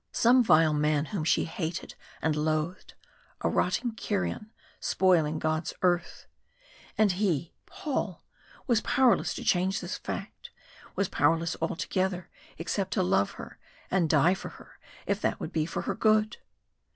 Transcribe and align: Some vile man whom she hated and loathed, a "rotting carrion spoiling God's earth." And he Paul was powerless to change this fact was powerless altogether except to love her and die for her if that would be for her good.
Some 0.11 0.43
vile 0.43 0.73
man 0.73 1.05
whom 1.13 1.23
she 1.23 1.45
hated 1.45 1.93
and 2.23 2.35
loathed, 2.35 2.95
a 3.41 3.49
"rotting 3.49 3.91
carrion 3.91 4.51
spoiling 4.79 5.37
God's 5.37 5.75
earth." 5.83 6.25
And 6.97 7.11
he 7.11 7.53
Paul 7.67 8.23
was 8.65 8.81
powerless 8.81 9.35
to 9.35 9.43
change 9.43 9.79
this 9.79 9.99
fact 9.99 10.49
was 10.95 11.07
powerless 11.07 11.55
altogether 11.61 12.31
except 12.57 12.93
to 12.93 13.03
love 13.03 13.33
her 13.33 13.59
and 13.91 14.09
die 14.09 14.33
for 14.33 14.49
her 14.49 14.79
if 15.05 15.21
that 15.21 15.39
would 15.39 15.51
be 15.51 15.67
for 15.67 15.83
her 15.83 15.93
good. 15.93 16.37